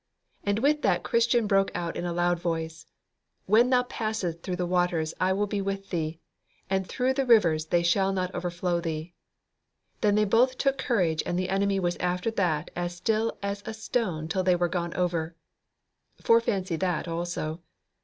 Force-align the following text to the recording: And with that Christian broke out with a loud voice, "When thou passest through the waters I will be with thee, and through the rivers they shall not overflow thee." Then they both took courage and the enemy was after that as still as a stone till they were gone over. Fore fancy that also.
And 0.43 0.57
with 0.57 0.81
that 0.81 1.03
Christian 1.03 1.45
broke 1.45 1.69
out 1.75 1.95
with 1.95 2.05
a 2.05 2.11
loud 2.11 2.39
voice, 2.39 2.87
"When 3.45 3.69
thou 3.69 3.83
passest 3.83 4.41
through 4.41 4.55
the 4.55 4.65
waters 4.65 5.13
I 5.19 5.31
will 5.31 5.45
be 5.45 5.61
with 5.61 5.91
thee, 5.91 6.19
and 6.71 6.87
through 6.87 7.13
the 7.13 7.23
rivers 7.23 7.67
they 7.67 7.83
shall 7.83 8.11
not 8.11 8.33
overflow 8.33 8.81
thee." 8.81 9.13
Then 10.01 10.15
they 10.15 10.25
both 10.25 10.57
took 10.57 10.79
courage 10.79 11.21
and 11.23 11.37
the 11.37 11.49
enemy 11.49 11.79
was 11.79 11.97
after 11.97 12.31
that 12.31 12.71
as 12.75 12.95
still 12.95 13.37
as 13.43 13.61
a 13.67 13.75
stone 13.75 14.27
till 14.27 14.41
they 14.41 14.55
were 14.55 14.67
gone 14.69 14.95
over. 14.95 15.35
Fore 16.19 16.41
fancy 16.41 16.77
that 16.77 17.07
also. 17.07 17.61